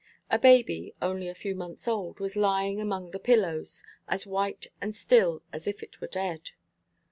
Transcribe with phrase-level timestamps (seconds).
[0.31, 4.95] A baby, only a few months old, was lying among the pillows, as white and
[4.95, 6.49] still as if it were dead.